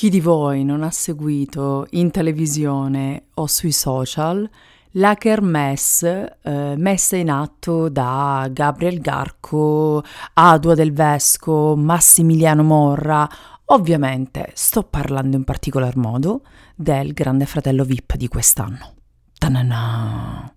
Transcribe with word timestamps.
Chi 0.00 0.08
di 0.08 0.22
voi 0.22 0.64
non 0.64 0.82
ha 0.82 0.90
seguito 0.90 1.86
in 1.90 2.10
televisione 2.10 3.24
o 3.34 3.46
sui 3.46 3.70
social 3.70 4.48
la 4.92 5.14
kermesse 5.14 6.38
eh, 6.40 6.74
messa 6.78 7.16
in 7.16 7.28
atto 7.28 7.90
da 7.90 8.48
Gabriel 8.50 8.98
Garco, 9.00 10.02
Adua 10.32 10.74
del 10.74 10.94
Vesco, 10.94 11.76
Massimiliano 11.76 12.62
Morra? 12.62 13.28
Ovviamente 13.66 14.52
sto 14.54 14.84
parlando 14.84 15.36
in 15.36 15.44
particolar 15.44 15.94
modo 15.98 16.44
del 16.74 17.12
Grande 17.12 17.44
Fratello 17.44 17.84
VIP 17.84 18.16
di 18.16 18.28
quest'anno. 18.28 18.94
Ta-na-na. 19.36 20.54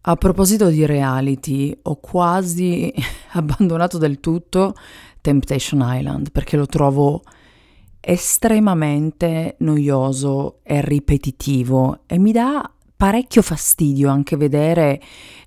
A 0.00 0.16
proposito 0.16 0.70
di 0.70 0.86
reality, 0.86 1.78
ho 1.82 1.96
quasi 1.96 2.90
abbandonato 3.32 3.98
del 3.98 4.18
tutto 4.18 4.74
Temptation 5.20 5.82
Island 5.84 6.30
perché 6.32 6.56
lo 6.56 6.64
trovo 6.64 7.20
estremamente 8.10 9.56
noioso 9.58 10.60
e 10.62 10.80
ripetitivo 10.80 12.04
e 12.06 12.18
mi 12.18 12.32
dà 12.32 12.72
parecchio 12.96 13.42
fastidio 13.42 14.08
anche 14.08 14.38
vedere 14.38 14.98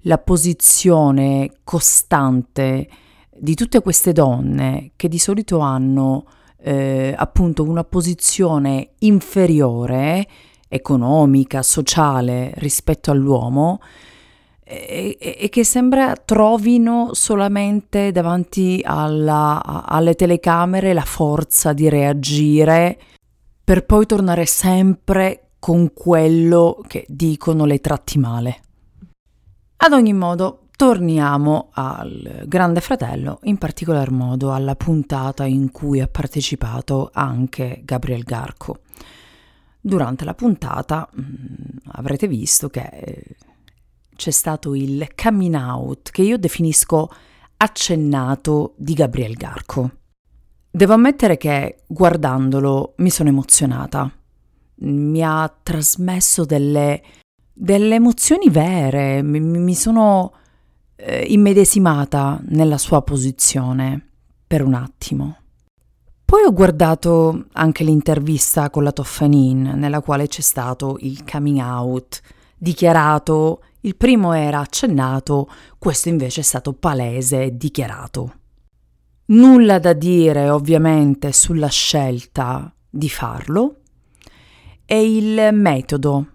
la 0.02 0.20
posizione 0.20 1.50
costante 1.64 2.88
di 3.36 3.56
tutte 3.56 3.82
queste 3.82 4.12
donne 4.12 4.92
che 4.96 5.08
di 5.08 5.18
solito 5.18 5.58
hanno 5.58 6.26
eh, 6.62 7.16
appunto 7.18 7.64
una 7.64 7.84
posizione 7.84 8.92
inferiore 9.00 10.28
economica, 10.68 11.64
sociale 11.64 12.54
rispetto 12.58 13.10
all'uomo 13.10 13.80
e, 14.72 15.50
che 15.50 15.64
sembra 15.66 16.16
trovino 16.16 17.10
solamente 17.14 18.12
davanti 18.12 18.82
alla, 18.84 19.84
alle 19.86 20.16
telecamere 20.16 20.94
la 20.94 21.04
forza 21.04 21.74
di 21.74 21.90
reagire 21.90 22.98
per 23.64 23.86
poi 23.86 24.06
tornare 24.06 24.46
sempre 24.46 25.52
con 25.60 25.94
quello 25.94 26.82
che 26.88 27.06
dicono 27.08 27.66
le 27.66 27.80
tratti 27.80 28.18
male. 28.18 28.62
Ad 29.78 29.94
ogni 29.94 30.14
modo, 30.14 30.68
torniamo 30.76 31.70
al 31.74 32.46
Grande 32.48 32.82
Fratello, 32.82 33.40
in 33.44 33.58
particolar 33.58 34.10
modo 34.10 34.52
alla 34.54 34.76
puntata 34.76 35.46
in 35.46 35.72
cui 35.72 36.00
ha 36.00 36.08
partecipato 36.08 37.12
anche 37.14 37.82
Gabriel 37.84 38.24
Garco. 38.24 38.80
Durante 39.80 40.26
la 40.26 40.34
puntata 40.34 41.08
mh, 41.12 41.22
mm, 41.22 41.78
avrete 41.94 42.28
visto 42.28 42.70
che 42.70 42.82
eh, 42.82 43.36
c'è 44.22 44.30
stato 44.30 44.76
il 44.76 45.08
coming 45.16 45.56
out 45.56 46.12
che 46.12 46.22
io 46.22 46.38
definisco 46.38 47.10
accennato 47.58 48.76
di 48.78 48.94
Gabriel 48.94 49.34
Garco. 49.34 49.90
Devo 50.70 50.94
ammettere 50.94 51.38
che 51.38 51.78
guardandolo 51.88 52.94
mi 52.98 53.10
sono 53.10 53.30
emozionata. 53.30 54.12
Mi 54.84 55.24
ha 55.24 55.52
trasmesso 55.64 56.46
delle, 56.46 57.02
delle 57.52 57.96
emozioni 57.96 58.50
vere, 58.50 59.24
mi, 59.24 59.40
mi 59.40 59.74
sono 59.74 60.34
eh, 60.98 61.26
immedesimata 61.28 62.40
nella 62.50 62.78
sua 62.78 63.02
posizione 63.02 64.08
per 64.46 64.64
un 64.64 64.76
attimo. 64.76 65.38
Poi 66.24 66.44
ho 66.44 66.54
guardato 66.54 67.48
anche 67.54 67.84
l'intervista 67.84 68.70
con 68.70 68.84
la 68.84 68.92
Toffanin, 68.92 69.74
nella 69.78 70.02
quale 70.02 70.28
c'è 70.28 70.42
stato 70.42 70.98
il 71.00 71.24
coming 71.24 71.60
out 71.60 72.22
dichiarato 72.56 73.62
il 73.82 73.96
primo 73.96 74.34
era 74.34 74.60
accennato, 74.60 75.50
questo 75.78 76.10
invece 76.10 76.42
è 76.42 76.44
stato 76.44 76.74
palese 76.74 77.44
e 77.44 77.58
dichiarato. 77.58 78.36
Nulla 79.26 79.80
da 79.80 79.94
dire 79.94 80.50
ovviamente 80.50 81.32
sulla 81.32 81.70
scelta 81.70 82.74
di 82.90 83.10
farlo 83.10 83.78
e 84.86 85.16
il 85.16 85.50
metodo 85.54 86.28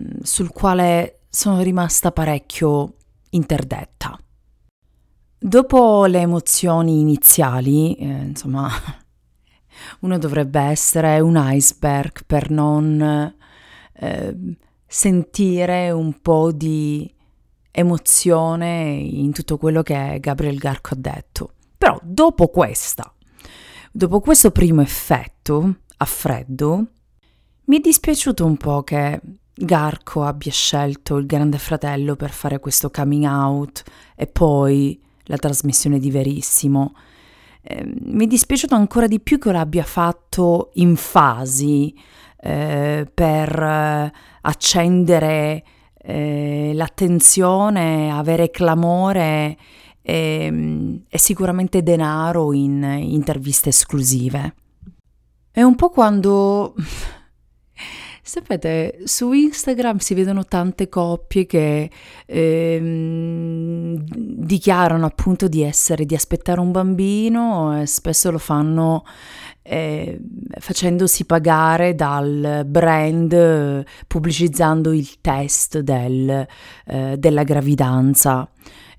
mm, 0.00 0.20
sul 0.22 0.50
quale 0.50 1.20
sono 1.28 1.60
rimasta 1.60 2.10
parecchio 2.10 2.94
interdetta. 3.30 4.18
Dopo 5.40 6.06
le 6.06 6.20
emozioni 6.20 7.00
iniziali, 7.00 7.94
eh, 7.94 8.06
insomma, 8.06 8.68
uno 10.00 10.18
dovrebbe 10.18 10.60
essere 10.60 11.20
un 11.20 11.40
iceberg 11.40 12.24
per 12.26 12.50
non 12.50 13.34
eh, 13.92 14.36
sentire 14.88 15.90
un 15.90 16.20
po' 16.22 16.50
di 16.50 17.14
emozione 17.70 18.94
in 18.94 19.32
tutto 19.32 19.58
quello 19.58 19.82
che 19.82 20.16
Gabriel 20.18 20.56
Garco 20.56 20.94
ha 20.94 20.98
detto. 20.98 21.52
Però 21.76 22.00
dopo 22.02 22.48
questa, 22.48 23.12
dopo 23.92 24.20
questo 24.20 24.50
primo 24.50 24.80
effetto 24.80 25.76
a 25.98 26.04
freddo, 26.04 26.86
mi 27.64 27.76
è 27.76 27.80
dispiaciuto 27.80 28.44
un 28.44 28.56
po' 28.56 28.82
che 28.82 29.20
Garco 29.54 30.22
abbia 30.24 30.50
scelto 30.50 31.16
il 31.16 31.26
Grande 31.26 31.58
Fratello 31.58 32.16
per 32.16 32.30
fare 32.30 32.58
questo 32.58 32.90
coming 32.90 33.24
out 33.24 33.82
e 34.16 34.26
poi 34.26 35.00
la 35.24 35.36
trasmissione 35.36 35.98
di 35.98 36.10
Verissimo. 36.10 36.94
Eh, 37.60 37.84
mi 37.84 38.24
è 38.24 38.26
dispiaciuto 38.26 38.74
ancora 38.74 39.06
di 39.06 39.20
più 39.20 39.38
che 39.38 39.52
l'abbia 39.52 39.84
fatto 39.84 40.70
in 40.74 40.96
fasi 40.96 41.94
eh, 42.40 43.10
per 43.12 43.62
eh, 43.62 44.12
accendere 44.42 45.64
eh, 46.00 46.70
l'attenzione, 46.74 48.10
avere 48.10 48.50
clamore 48.50 49.56
e, 50.00 50.44
ehm, 50.44 51.02
e 51.08 51.18
sicuramente 51.18 51.82
denaro 51.82 52.52
in 52.52 52.82
interviste 52.82 53.68
esclusive. 53.68 54.54
È 55.50 55.62
un 55.62 55.74
po' 55.74 55.90
quando 55.90 56.74
Sapete, 58.28 58.98
su 59.04 59.32
Instagram 59.32 59.96
si 59.96 60.12
vedono 60.12 60.44
tante 60.44 60.90
coppie 60.90 61.46
che 61.46 61.90
ehm, 62.26 64.04
dichiarano 64.04 65.06
appunto 65.06 65.48
di 65.48 65.62
essere, 65.62 66.04
di 66.04 66.14
aspettare 66.14 66.60
un 66.60 66.70
bambino 66.70 67.80
e 67.80 67.86
spesso 67.86 68.30
lo 68.30 68.36
fanno 68.36 69.06
eh, 69.62 70.20
facendosi 70.58 71.24
pagare 71.24 71.94
dal 71.94 72.64
brand 72.66 73.86
pubblicizzando 74.06 74.92
il 74.92 75.22
test 75.22 75.78
del, 75.78 76.46
eh, 76.84 77.16
della 77.16 77.44
gravidanza. 77.44 78.46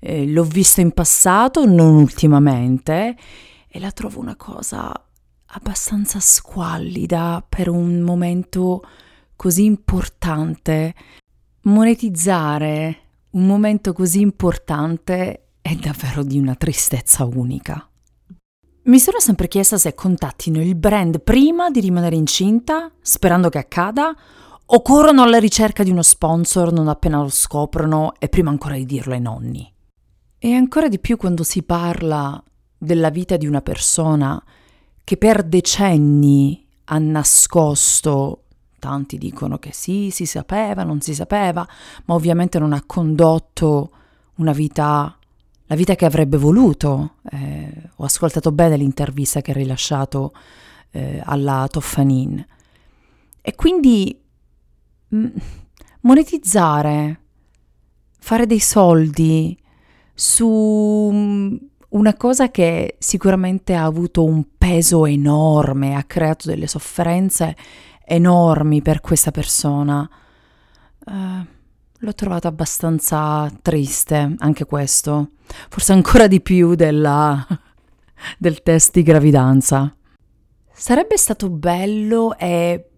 Eh, 0.00 0.26
l'ho 0.26 0.42
visto 0.42 0.80
in 0.80 0.90
passato, 0.90 1.64
non 1.66 1.94
ultimamente, 1.94 3.14
e 3.68 3.78
la 3.78 3.92
trovo 3.92 4.18
una 4.18 4.34
cosa 4.34 4.92
abbastanza 5.52 6.18
squallida 6.18 7.44
per 7.48 7.68
un 7.68 8.00
momento 8.00 8.82
così 9.40 9.64
importante, 9.64 10.94
monetizzare 11.62 12.98
un 13.30 13.46
momento 13.46 13.94
così 13.94 14.20
importante 14.20 15.52
è 15.62 15.74
davvero 15.76 16.22
di 16.22 16.38
una 16.38 16.54
tristezza 16.54 17.24
unica. 17.24 17.88
Mi 18.82 18.98
sono 18.98 19.18
sempre 19.18 19.48
chiesta 19.48 19.78
se 19.78 19.94
contattino 19.94 20.60
il 20.60 20.74
brand 20.74 21.22
prima 21.22 21.70
di 21.70 21.80
rimanere 21.80 22.16
incinta, 22.16 22.92
sperando 23.00 23.48
che 23.48 23.56
accada, 23.56 24.14
o 24.66 24.82
corrono 24.82 25.22
alla 25.22 25.38
ricerca 25.38 25.82
di 25.82 25.90
uno 25.90 26.02
sponsor 26.02 26.70
non 26.70 26.88
appena 26.88 27.22
lo 27.22 27.30
scoprono 27.30 28.12
e 28.18 28.28
prima 28.28 28.50
ancora 28.50 28.74
di 28.74 28.84
dirlo 28.84 29.14
ai 29.14 29.22
nonni. 29.22 29.72
E 30.36 30.52
ancora 30.52 30.88
di 30.88 30.98
più 30.98 31.16
quando 31.16 31.44
si 31.44 31.62
parla 31.62 32.44
della 32.76 33.08
vita 33.08 33.38
di 33.38 33.46
una 33.46 33.62
persona 33.62 34.42
che 35.02 35.16
per 35.16 35.44
decenni 35.44 36.68
ha 36.84 36.98
nascosto 36.98 38.39
Tanti 38.80 39.16
dicono 39.16 39.58
che 39.58 39.72
sì, 39.72 40.10
si 40.10 40.26
sapeva, 40.26 40.82
non 40.82 41.00
si 41.00 41.14
sapeva, 41.14 41.64
ma 42.06 42.14
ovviamente 42.14 42.58
non 42.58 42.72
ha 42.72 42.82
condotto 42.84 43.92
una 44.36 44.52
vita, 44.52 45.16
la 45.66 45.74
vita 45.76 45.94
che 45.94 46.04
avrebbe 46.04 46.36
voluto. 46.36 47.16
Eh, 47.30 47.90
ho 47.94 48.04
ascoltato 48.04 48.50
bene 48.50 48.76
l'intervista 48.76 49.40
che 49.40 49.52
ha 49.52 49.54
rilasciato 49.54 50.32
eh, 50.90 51.22
alla 51.24 51.68
Toffanin. 51.70 52.44
E 53.40 53.54
quindi 53.54 54.20
mh, 55.08 55.16
mm, 55.16 55.26
monetizzare, 56.00 57.20
fare 58.18 58.46
dei 58.46 58.58
soldi 58.58 59.56
su 60.14 61.10
mm, 61.12 61.56
una 61.90 62.14
cosa 62.14 62.50
che 62.50 62.96
sicuramente 62.98 63.74
ha 63.74 63.84
avuto 63.84 64.24
un 64.24 64.44
peso 64.56 65.06
enorme, 65.06 65.94
ha 65.94 66.04
creato 66.04 66.48
delle 66.48 66.66
sofferenze 66.66 67.56
enormi 68.10 68.82
per 68.82 69.00
questa 69.00 69.30
persona. 69.30 70.08
Uh, 71.06 71.46
l'ho 71.98 72.14
trovato 72.14 72.48
abbastanza 72.48 73.50
triste, 73.62 74.34
anche 74.38 74.64
questo, 74.64 75.30
forse 75.68 75.92
ancora 75.92 76.26
di 76.26 76.40
più 76.40 76.74
della, 76.74 77.46
del 78.36 78.62
test 78.62 78.94
di 78.94 79.02
gravidanza. 79.02 79.94
Sarebbe 80.72 81.16
stato 81.16 81.50
bello 81.50 82.36
e 82.36 82.88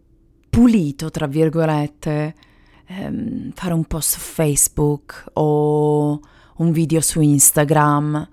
pulito, 0.48 1.10
tra 1.10 1.26
virgolette, 1.26 2.34
ehm, 2.86 3.52
fare 3.52 3.74
un 3.74 3.84
post 3.84 4.14
su 4.14 4.20
Facebook 4.20 5.24
o 5.34 6.20
un 6.56 6.70
video 6.70 7.00
su 7.00 7.20
Instagram. 7.20 8.28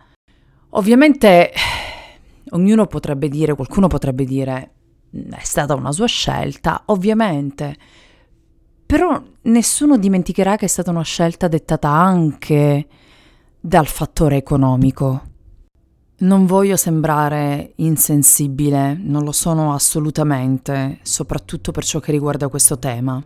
Ovviamente 0.72 1.52
ognuno 2.52 2.86
potrebbe 2.86 3.28
dire, 3.28 3.56
qualcuno 3.56 3.88
potrebbe 3.88 4.24
dire, 4.24 4.74
è 5.12 5.44
stata 5.44 5.76
una 5.76 5.92
sua 5.92 6.08
scelta, 6.08 6.84
ovviamente. 6.86 7.76
Però 8.86 9.22
nessuno 9.44 9.98
dimenticherà 9.98 10.56
che 10.56 10.66
è 10.66 10.70
stata 10.70 10.92
una 10.92 11.04
scelta 11.04 11.48
dettata 11.48 11.90
anche 11.90 12.88
dal 13.60 13.88
fattore 13.88 14.38
economico. 14.38 15.28
Non 16.22 16.46
voglio 16.46 16.76
sembrare 16.76 17.74
insensibile, 17.76 18.98
non 19.00 19.24
lo 19.24 19.32
sono 19.32 19.74
assolutamente, 19.74 21.00
soprattutto 21.04 21.72
per 21.72 21.86
ciò 21.86 22.00
che 22.00 22.12
riguarda 22.12 22.50
questo 22.50 22.78
tema. 22.78 23.24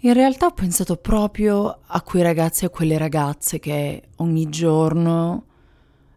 In 0.00 0.12
realtà 0.12 0.46
ho 0.46 0.52
pensato 0.52 0.96
proprio 0.96 1.80
a 1.86 2.02
quei 2.02 2.22
ragazzi 2.22 2.64
e 2.64 2.66
a 2.66 2.70
quelle 2.70 2.98
ragazze 2.98 3.58
che 3.58 4.10
ogni 4.16 4.48
giorno 4.48 5.44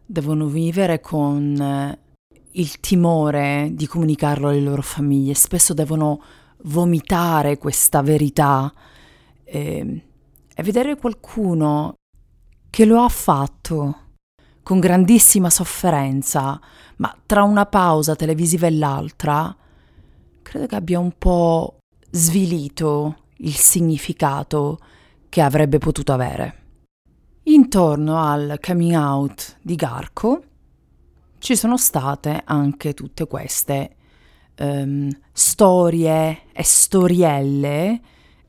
devono 0.04 0.46
vivere 0.46 1.00
con 1.00 1.98
il 2.52 2.80
timore 2.80 3.70
di 3.72 3.86
comunicarlo 3.86 4.48
alle 4.48 4.60
loro 4.60 4.82
famiglie, 4.82 5.34
spesso 5.34 5.74
devono 5.74 6.22
vomitare 6.62 7.58
questa 7.58 8.02
verità 8.02 8.72
e, 9.44 9.76
ehm, 9.76 10.00
e 10.54 10.62
vedere 10.62 10.96
qualcuno 10.96 11.94
che 12.70 12.84
lo 12.84 13.02
ha 13.02 13.08
fatto 13.08 13.96
con 14.62 14.80
grandissima 14.80 15.50
sofferenza, 15.50 16.60
ma 16.96 17.16
tra 17.24 17.42
una 17.42 17.64
pausa 17.64 18.16
televisiva 18.16 18.66
e 18.66 18.72
l'altra, 18.72 19.56
credo 20.42 20.66
che 20.66 20.74
abbia 20.74 20.98
un 20.98 21.12
po' 21.16 21.78
svilito 22.10 23.16
il 23.38 23.54
significato 23.54 24.78
che 25.28 25.40
avrebbe 25.40 25.78
potuto 25.78 26.12
avere. 26.12 26.54
Intorno 27.44 28.22
al 28.22 28.58
coming 28.60 28.94
out 28.94 29.56
di 29.62 29.74
Garco 29.74 30.42
ci 31.38 31.56
sono 31.56 31.76
state 31.76 32.42
anche 32.44 32.94
tutte 32.94 33.26
queste 33.26 33.96
um, 34.58 35.10
storie 35.32 36.42
e 36.52 36.62
storielle, 36.62 38.00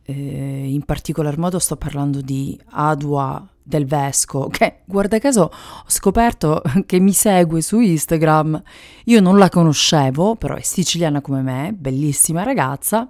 eh, 0.04 0.14
in 0.14 0.84
particolar 0.84 1.38
modo 1.38 1.60
sto 1.60 1.76
parlando 1.76 2.22
di 2.22 2.60
Adua 2.72 3.48
del 3.62 3.86
Vesco, 3.86 4.48
che 4.52 4.80
guarda 4.86 5.20
caso 5.20 5.44
ho 5.44 5.84
scoperto 5.88 6.62
che 6.86 7.00
mi 7.00 7.14
segue 7.14 7.62
su 7.62 7.80
Instagram, 7.80 8.62
io 9.06 9.22
non 9.22 9.38
la 9.38 9.50
conoscevo, 9.50 10.36
però 10.36 10.56
è 10.56 10.62
siciliana 10.62 11.22
come 11.22 11.42
me, 11.42 11.74
bellissima 11.78 12.44
ragazza, 12.44 13.10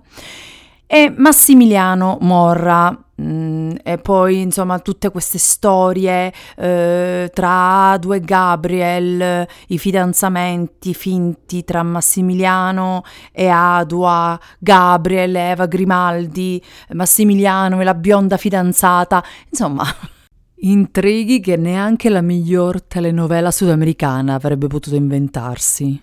e 0.91 1.13
Massimiliano 1.15 2.18
Morra. 2.21 2.97
Mm, 3.21 3.71
e 3.83 3.97
poi 3.97 4.39
insomma 4.39 4.80
tutte 4.80 5.12
queste 5.12 5.38
storie 5.38 6.33
eh, 6.56 7.30
tra 7.31 7.91
Adu 7.91 8.13
e 8.13 8.21
Gabriel, 8.21 9.45
i 9.68 9.77
fidanzamenti 9.77 10.95
finti 10.95 11.63
tra 11.63 11.83
Massimiliano 11.83 13.03
e 13.31 13.47
Adua, 13.47 14.39
Gabriel, 14.57 15.36
Eva 15.36 15.68
Grimaldi, 15.68 16.63
Massimiliano 16.94 17.80
e 17.81 17.83
la 17.83 17.94
bionda 17.94 18.38
fidanzata, 18.38 19.24
insomma 19.50 19.83
intrighi 20.62 21.39
che 21.39 21.56
neanche 21.56 22.09
la 22.09 22.21
miglior 22.21 22.81
telenovela 22.81 23.51
sudamericana 23.51 24.33
avrebbe 24.33 24.65
potuto 24.68 24.95
inventarsi. 24.95 26.01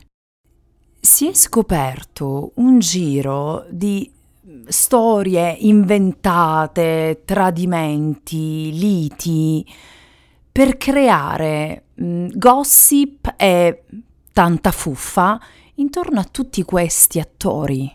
Si 1.00 1.28
è 1.28 1.34
scoperto 1.34 2.52
un 2.56 2.78
giro 2.78 3.64
di 3.70 4.12
storie 4.68 5.56
inventate, 5.60 7.22
tradimenti, 7.24 8.76
liti, 8.76 9.66
per 10.50 10.76
creare 10.76 11.84
mh, 11.94 12.28
gossip 12.34 13.34
e 13.36 13.84
tanta 14.32 14.70
fuffa 14.70 15.40
intorno 15.74 16.20
a 16.20 16.24
tutti 16.24 16.62
questi 16.62 17.20
attori. 17.20 17.92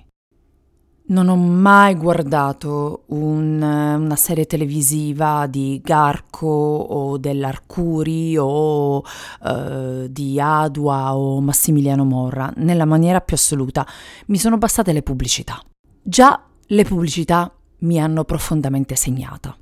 Non 1.03 1.27
ho 1.27 1.35
mai 1.35 1.95
guardato 1.95 3.03
un, 3.07 3.62
una 3.62 4.15
serie 4.15 4.45
televisiva 4.45 5.45
di 5.45 5.81
Garco 5.83 6.47
o 6.47 7.17
dell'Arcuri 7.17 8.38
o 8.38 9.00
uh, 9.00 10.07
di 10.07 10.39
Adua 10.39 11.17
o 11.17 11.41
Massimiliano 11.41 12.06
Morra, 12.06 12.53
nella 12.57 12.85
maniera 12.85 13.19
più 13.19 13.35
assoluta. 13.35 13.85
Mi 14.27 14.38
sono 14.38 14.57
bastate 14.57 14.94
le 14.94 15.01
pubblicità. 15.01 15.59
Già 16.01 16.41
le 16.71 16.83
pubblicità 16.83 17.53
mi 17.79 18.00
hanno 18.00 18.23
profondamente 18.23 18.95
segnata. 18.95 19.56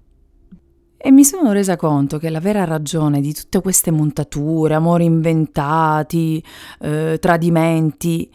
E 1.01 1.11
mi 1.11 1.23
sono 1.23 1.53
resa 1.53 1.75
conto 1.75 2.17
che 2.17 2.29
la 2.29 2.41
vera 2.41 2.65
ragione 2.65 3.21
di 3.21 3.33
tutte 3.33 3.61
queste 3.61 3.89
montature, 3.89 4.73
amori 4.73 5.05
inventati, 5.05 6.43
eh, 6.79 7.17
tradimenti, 7.19 8.29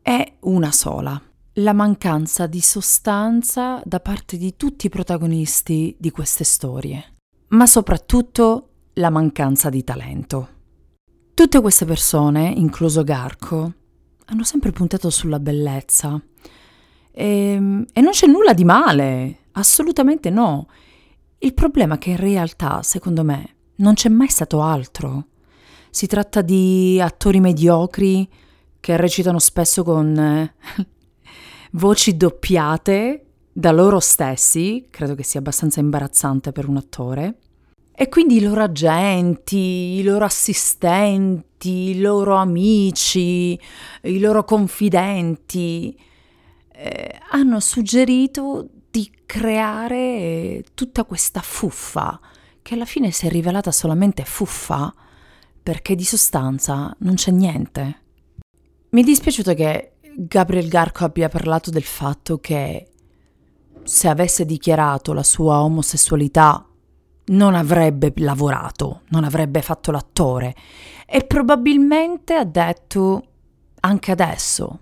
è 0.00 0.36
una 0.40 0.72
sola, 0.72 1.20
la 1.54 1.72
mancanza 1.74 2.46
di 2.46 2.60
sostanza 2.60 3.82
da 3.84 4.00
parte 4.00 4.36
di 4.38 4.56
tutti 4.56 4.86
i 4.86 4.90
protagonisti 4.90 5.94
di 5.98 6.10
queste 6.10 6.44
storie, 6.44 7.16
ma 7.48 7.66
soprattutto 7.66 8.70
la 8.94 9.10
mancanza 9.10 9.68
di 9.68 9.84
talento. 9.84 10.48
Tutte 11.34 11.60
queste 11.60 11.84
persone, 11.84 12.48
incluso 12.48 13.04
Garco, 13.04 13.74
hanno 14.24 14.44
sempre 14.44 14.72
puntato 14.72 15.10
sulla 15.10 15.38
bellezza, 15.38 16.18
e, 17.16 17.52
ehm, 17.52 17.86
e 17.92 18.00
non 18.02 18.12
c'è 18.12 18.26
nulla 18.26 18.52
di 18.52 18.64
male, 18.64 19.38
assolutamente 19.52 20.28
no. 20.28 20.68
Il 21.38 21.54
problema 21.54 21.94
è 21.94 21.98
che 21.98 22.10
in 22.10 22.18
realtà, 22.18 22.82
secondo 22.82 23.24
me, 23.24 23.54
non 23.76 23.94
c'è 23.94 24.10
mai 24.10 24.28
stato 24.28 24.60
altro. 24.60 25.28
Si 25.90 26.06
tratta 26.06 26.42
di 26.42 27.00
attori 27.00 27.40
mediocri 27.40 28.28
che 28.78 28.96
recitano 28.96 29.38
spesso 29.38 29.82
con 29.82 30.16
eh, 30.18 30.54
voci 31.72 32.16
doppiate 32.16 33.24
da 33.50 33.72
loro 33.72 33.98
stessi, 33.98 34.86
credo 34.90 35.14
che 35.14 35.22
sia 35.22 35.40
abbastanza 35.40 35.80
imbarazzante 35.80 36.52
per 36.52 36.68
un 36.68 36.76
attore. 36.76 37.38
E 37.98 38.10
quindi 38.10 38.36
i 38.36 38.42
loro 38.42 38.62
agenti, 38.62 39.56
i 39.56 40.02
loro 40.02 40.26
assistenti, 40.26 41.70
i 41.70 42.00
loro 42.00 42.34
amici, 42.34 43.58
i 44.02 44.18
loro 44.18 44.44
confidenti 44.44 45.98
eh, 46.76 47.18
hanno 47.30 47.58
suggerito 47.58 48.68
di 48.90 49.10
creare 49.24 50.62
tutta 50.74 51.04
questa 51.04 51.40
fuffa 51.40 52.20
che 52.60 52.74
alla 52.74 52.84
fine 52.84 53.10
si 53.10 53.26
è 53.26 53.30
rivelata 53.30 53.72
solamente 53.72 54.24
fuffa 54.24 54.92
perché 55.62 55.94
di 55.94 56.04
sostanza 56.04 56.94
non 57.00 57.14
c'è 57.14 57.30
niente. 57.30 58.02
Mi 58.90 59.00
è 59.00 59.04
dispiaciuto 59.04 59.54
che 59.54 59.92
Gabriel 60.16 60.68
Garco 60.68 61.04
abbia 61.04 61.28
parlato 61.28 61.70
del 61.70 61.82
fatto 61.82 62.38
che 62.38 62.88
se 63.82 64.08
avesse 64.08 64.44
dichiarato 64.44 65.12
la 65.12 65.22
sua 65.22 65.62
omosessualità 65.62 66.66
non 67.28 67.54
avrebbe 67.54 68.12
lavorato, 68.16 69.02
non 69.08 69.24
avrebbe 69.24 69.62
fatto 69.62 69.90
l'attore 69.90 70.54
e 71.06 71.24
probabilmente 71.24 72.34
ha 72.34 72.44
detto 72.44 73.24
anche 73.80 74.12
adesso 74.12 74.80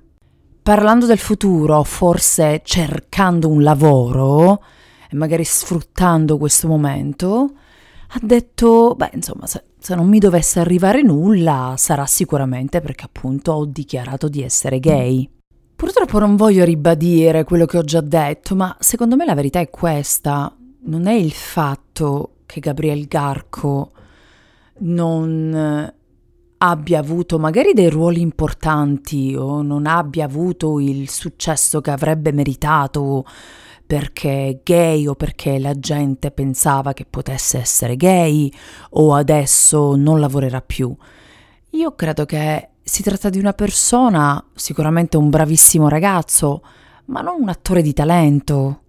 parlando 0.65 1.05
del 1.05 1.19
futuro, 1.19 1.83
forse 1.83 2.63
cercando 2.65 3.51
un 3.51 3.63
lavoro 3.63 4.65
e 5.11 5.15
magari 5.15 5.45
sfruttando 5.45 6.39
questo 6.39 6.69
momento, 6.69 7.53
ha 8.09 8.19
detto, 8.23 8.95
beh, 8.97 9.11
insomma, 9.13 9.47
se, 9.47 9.63
se, 9.79 9.95
non 9.95 10.09
mi 10.09 10.19
dovesse 10.19 10.61
arrivare 10.61 11.03
nulla, 11.03 11.75
sarà 11.77 12.07
sicuramente 12.07 12.81
perché 12.81 13.05
appunto 13.05 13.53
ho 13.53 13.67
dichiarato 13.67 14.29
di 14.29 14.43
essere 14.43 14.81
gay. 14.81 15.29
Purtroppo 15.77 16.19
non 16.19 16.35
voglio 16.35 16.65
ribadire 16.65 17.45
quello 17.45 17.67
che 17.67 17.77
ho 17.77 17.85
già 17.85 18.01
detto, 18.01 18.55
ma 18.55 18.75
secondo 18.81 19.17
me 19.17 19.27
la 19.27 19.35
verità 19.35 19.61
è 19.61 19.69
questa. 19.69 20.51
Non 20.87 21.07
è 21.07 21.13
il 21.13 21.33
fatto 21.33 22.37
che 22.47 22.61
Gabriel 22.61 23.07
Garco 23.07 23.93
non 24.79 25.93
abbia 26.59 27.01
avuto 27.01 27.39
magari 27.39 27.73
dei 27.73 27.91
ruoli 27.91 28.21
importanti 28.21 29.35
o 29.37 29.63
non 29.63 29.87
abbia 29.87 30.25
avuto 30.25 30.81
il 30.81 31.11
successo 31.11 31.81
che 31.81 31.91
avrebbe 31.91 32.33
meritato 32.33 33.25
perché 33.87 34.61
gay 34.65 35.07
o 35.07 35.15
perché 35.15 35.59
la 35.59 35.79
gente 35.79 36.31
pensava 36.31 36.95
che 36.95 37.05
potesse 37.05 37.59
essere 37.59 37.97
gay 37.97 38.51
o 38.91 39.15
adesso 39.15 39.95
non 39.95 40.21
lavorerà 40.21 40.63
più. 40.63 40.95
Io 41.71 41.95
credo 41.95 42.25
che 42.25 42.71
si 42.83 43.03
tratta 43.03 43.29
di 43.29 43.39
una 43.39 43.53
persona, 43.53 44.43
sicuramente 44.55 45.17
un 45.17 45.29
bravissimo 45.29 45.89
ragazzo, 45.89 46.63
ma 47.07 47.21
non 47.21 47.41
un 47.41 47.49
attore 47.49 47.83
di 47.83 47.93
talento. 47.93 48.81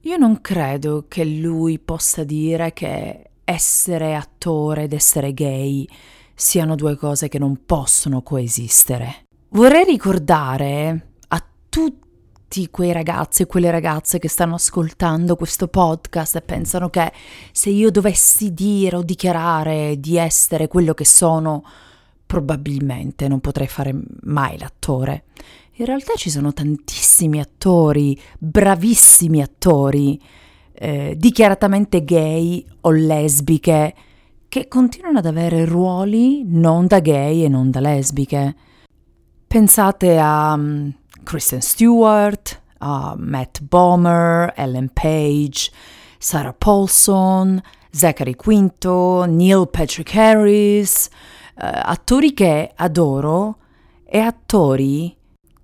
Io 0.00 0.16
non 0.16 0.40
credo 0.40 1.06
che 1.08 1.24
lui 1.24 1.78
possa 1.78 2.24
dire 2.24 2.72
che 2.72 3.30
essere 3.44 4.14
attore 4.14 4.84
ed 4.84 4.92
essere 4.92 5.32
gay 5.32 5.88
siano 6.34 6.74
due 6.74 6.96
cose 6.96 7.28
che 7.28 7.38
non 7.38 7.60
possono 7.64 8.22
coesistere. 8.22 9.26
Vorrei 9.50 9.84
ricordare 9.84 11.12
a 11.28 11.44
tutti 11.68 12.68
quei 12.70 12.92
ragazzi 12.92 13.42
e 13.42 13.46
quelle 13.46 13.70
ragazze 13.70 14.18
che 14.18 14.28
stanno 14.28 14.54
ascoltando 14.54 15.36
questo 15.36 15.68
podcast 15.68 16.36
e 16.36 16.42
pensano 16.42 16.90
che 16.90 17.12
se 17.52 17.70
io 17.70 17.90
dovessi 17.90 18.52
dire 18.52 18.96
o 18.96 19.02
dichiarare 19.02 19.98
di 19.98 20.16
essere 20.16 20.68
quello 20.68 20.94
che 20.94 21.04
sono, 21.04 21.64
probabilmente 22.26 23.28
non 23.28 23.40
potrei 23.40 23.68
fare 23.68 23.94
mai 24.22 24.58
l'attore. 24.58 25.24
In 25.76 25.86
realtà 25.86 26.14
ci 26.14 26.30
sono 26.30 26.52
tantissimi 26.52 27.40
attori, 27.40 28.20
bravissimi 28.38 29.42
attori, 29.42 30.20
eh, 30.72 31.14
dichiaratamente 31.16 32.04
gay 32.04 32.64
o 32.82 32.90
lesbiche, 32.90 33.94
che 34.54 34.68
continuano 34.68 35.18
ad 35.18 35.26
avere 35.26 35.64
ruoli 35.64 36.44
non 36.46 36.86
da 36.86 37.00
gay 37.00 37.42
e 37.42 37.48
non 37.48 37.72
da 37.72 37.80
lesbiche. 37.80 38.54
Pensate 39.48 40.16
a 40.16 40.52
um, 40.52 40.94
Kristen 41.24 41.60
Stewart, 41.60 42.62
a 42.78 43.16
Matt 43.18 43.62
Bomer, 43.62 44.52
Ellen 44.54 44.90
Page, 44.92 45.72
Sarah 46.18 46.52
Paulson, 46.52 47.60
Zachary 47.90 48.36
Quinto, 48.36 49.24
Neil 49.24 49.68
Patrick 49.68 50.14
Harris, 50.14 51.06
eh, 51.06 51.10
attori 51.56 52.32
che 52.32 52.70
adoro 52.76 53.56
e 54.04 54.20
attori 54.20 55.16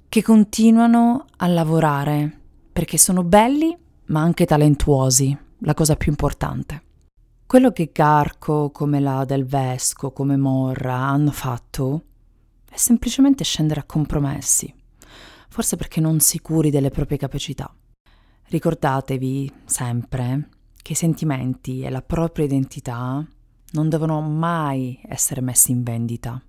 che 0.08 0.20
continuano 0.20 1.26
a 1.36 1.46
lavorare 1.46 2.38
perché 2.72 2.98
sono 2.98 3.22
belli 3.22 3.72
ma 4.06 4.20
anche 4.20 4.46
talentuosi, 4.46 5.38
la 5.58 5.74
cosa 5.74 5.94
più 5.94 6.10
importante. 6.10 6.88
Quello 7.50 7.72
che 7.72 7.90
Garco, 7.92 8.70
come 8.70 9.00
la 9.00 9.24
Del 9.24 9.44
Vesco, 9.44 10.12
come 10.12 10.36
Morra 10.36 10.94
hanno 10.94 11.32
fatto 11.32 12.04
è 12.70 12.76
semplicemente 12.76 13.42
scendere 13.42 13.80
a 13.80 13.84
compromessi, 13.84 14.72
forse 15.48 15.74
perché 15.74 16.00
non 16.00 16.20
sicuri 16.20 16.70
delle 16.70 16.90
proprie 16.90 17.18
capacità. 17.18 17.74
Ricordatevi 18.44 19.52
sempre 19.64 20.48
che 20.80 20.92
i 20.92 20.94
sentimenti 20.94 21.82
e 21.82 21.90
la 21.90 22.02
propria 22.02 22.44
identità 22.44 23.26
non 23.72 23.88
devono 23.88 24.20
mai 24.20 25.00
essere 25.08 25.40
messi 25.40 25.72
in 25.72 25.82
vendita. 25.82 26.40